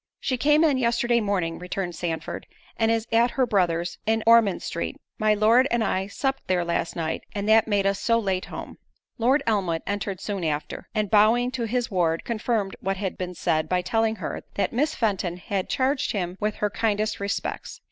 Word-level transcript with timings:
"She 0.19 0.35
came 0.35 0.63
yesterday 0.79 1.19
morning," 1.21 1.59
returned 1.59 1.93
Sandford, 1.93 2.47
"and 2.75 2.89
is 2.89 3.05
at 3.11 3.29
her 3.37 3.45
brother's, 3.45 3.99
in 4.07 4.23
Ormond 4.25 4.63
street; 4.63 4.97
my 5.19 5.35
Lord 5.35 5.67
and 5.69 5.83
I 5.83 6.07
supped 6.07 6.47
there 6.47 6.65
last 6.65 6.95
night, 6.95 7.21
and 7.35 7.47
that 7.47 7.67
made 7.67 7.85
us 7.85 7.99
so 7.99 8.17
late 8.17 8.45
home." 8.45 8.79
Lord 9.19 9.43
Elmwood 9.45 9.83
entered 9.85 10.19
soon 10.19 10.43
after, 10.43 10.89
and 10.95 11.11
bowing 11.11 11.51
to 11.51 11.65
his 11.65 11.91
ward, 11.91 12.23
confirmed 12.25 12.75
what 12.79 12.97
had 12.97 13.15
been 13.15 13.35
said, 13.35 13.69
by 13.69 13.83
telling 13.83 14.15
her, 14.15 14.41
that 14.55 14.73
"Miss 14.73 14.95
Fenton 14.95 15.37
had 15.37 15.69
charged 15.69 16.13
him 16.13 16.35
with 16.39 16.55
her 16.55 16.71
kindest 16.71 17.19
respects." 17.19 17.79